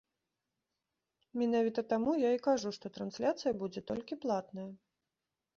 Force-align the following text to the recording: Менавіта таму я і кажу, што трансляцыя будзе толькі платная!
Менавіта 1.41 1.79
таму 1.93 2.11
я 2.21 2.29
і 2.37 2.41
кажу, 2.47 2.73
што 2.79 2.93
трансляцыя 2.97 3.55
будзе 3.61 3.81
толькі 3.93 4.19
платная! 4.25 4.69